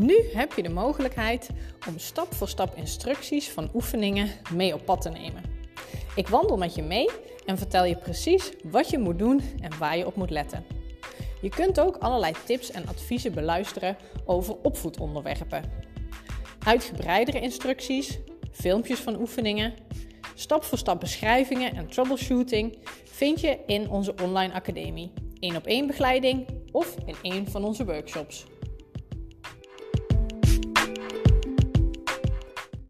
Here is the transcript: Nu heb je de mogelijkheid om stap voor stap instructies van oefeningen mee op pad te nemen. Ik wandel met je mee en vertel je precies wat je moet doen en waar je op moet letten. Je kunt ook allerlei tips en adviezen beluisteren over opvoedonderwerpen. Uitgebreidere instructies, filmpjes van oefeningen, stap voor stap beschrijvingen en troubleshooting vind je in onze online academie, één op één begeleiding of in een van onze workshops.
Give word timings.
Nu 0.00 0.24
heb 0.32 0.52
je 0.52 0.62
de 0.62 0.68
mogelijkheid 0.68 1.50
om 1.88 1.98
stap 1.98 2.34
voor 2.34 2.48
stap 2.48 2.76
instructies 2.76 3.50
van 3.50 3.70
oefeningen 3.74 4.28
mee 4.52 4.74
op 4.74 4.84
pad 4.84 5.00
te 5.00 5.08
nemen. 5.08 5.42
Ik 6.14 6.28
wandel 6.28 6.56
met 6.56 6.74
je 6.74 6.82
mee 6.82 7.10
en 7.46 7.58
vertel 7.58 7.84
je 7.84 7.96
precies 7.96 8.52
wat 8.64 8.90
je 8.90 8.98
moet 8.98 9.18
doen 9.18 9.42
en 9.60 9.78
waar 9.78 9.96
je 9.96 10.06
op 10.06 10.16
moet 10.16 10.30
letten. 10.30 10.64
Je 11.40 11.48
kunt 11.48 11.80
ook 11.80 11.96
allerlei 11.96 12.32
tips 12.44 12.70
en 12.70 12.88
adviezen 12.88 13.34
beluisteren 13.34 13.96
over 14.24 14.56
opvoedonderwerpen. 14.62 15.64
Uitgebreidere 16.64 17.40
instructies, 17.40 18.18
filmpjes 18.50 18.98
van 18.98 19.20
oefeningen, 19.20 19.74
stap 20.34 20.64
voor 20.64 20.78
stap 20.78 21.00
beschrijvingen 21.00 21.74
en 21.76 21.88
troubleshooting 21.88 22.78
vind 23.04 23.40
je 23.40 23.58
in 23.66 23.90
onze 23.90 24.14
online 24.22 24.52
academie, 24.52 25.12
één 25.40 25.56
op 25.56 25.66
één 25.66 25.86
begeleiding 25.86 26.46
of 26.72 26.96
in 27.06 27.14
een 27.22 27.50
van 27.50 27.64
onze 27.64 27.84
workshops. 27.84 28.46